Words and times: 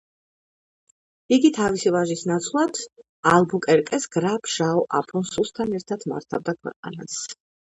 იგი 1.35 1.51
თავისი 1.57 1.93
ვაჟის 1.95 2.23
ნაცვლად 2.31 2.79
ალბუკერკეს 3.33 4.09
გრაფ 4.17 4.51
ჟაო 4.55 4.83
აფონსუსთან 5.01 5.79
ერთად 5.83 6.11
მართავდა 6.15 6.59
ქვეყანას. 6.61 7.23